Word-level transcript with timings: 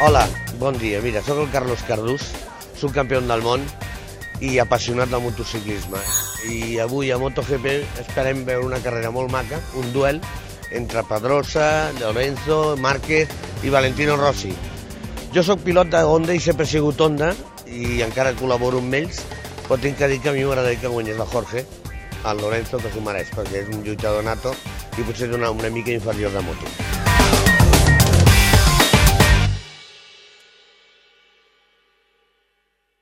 Hola, 0.00 0.28
bon 0.60 0.78
dia. 0.78 1.00
Mira, 1.02 1.18
sóc 1.26 1.40
el 1.42 1.48
Carlos 1.50 1.80
Cardús, 1.82 2.22
subcampió 2.78 3.18
del 3.18 3.40
món 3.42 3.64
i 4.38 4.60
apassionat 4.62 5.10
del 5.10 5.24
motociclisme. 5.24 5.98
I 6.46 6.78
avui 6.84 7.10
a 7.10 7.16
MotoGP 7.18 7.66
esperem 8.04 8.44
veure 8.46 8.68
una 8.68 8.78
carrera 8.84 9.10
molt 9.10 9.32
maca, 9.34 9.58
un 9.74 9.90
duel 9.90 10.20
entre 10.70 11.02
Pedrosa, 11.02 11.90
Lorenzo, 11.98 12.76
Márquez 12.78 13.34
i 13.66 13.74
Valentino 13.74 14.14
Rossi. 14.14 14.52
Jo 15.34 15.42
sóc 15.42 15.66
pilot 15.66 15.90
de 15.90 16.04
Honda 16.06 16.38
i 16.38 16.44
sempre 16.46 16.62
he 16.68 16.70
sigut 16.76 17.02
Honda 17.02 17.32
i 17.66 17.98
encara 18.06 18.36
col·laboro 18.38 18.78
amb 18.78 18.94
ells, 19.00 19.24
però 19.66 19.80
tinc 19.82 19.98
que 19.98 20.12
dir 20.14 20.20
que 20.22 20.30
a 20.30 20.36
mi 20.36 20.46
m'agradaria 20.46 20.78
que 20.78 20.94
guanyés 20.94 21.18
la 21.18 21.26
Jorge, 21.26 21.66
el 22.22 22.38
Lorenzo 22.38 22.78
que 22.78 22.94
s'ho 22.94 23.02
mereix, 23.02 23.34
perquè 23.34 23.64
és 23.64 23.74
un 23.74 23.82
lluitador 23.82 24.22
nato 24.22 24.54
i 24.94 25.02
potser 25.02 25.32
una, 25.34 25.50
una 25.50 25.74
mica 25.74 25.90
inferior 25.90 26.30
de 26.38 26.46
moto. 26.46 26.97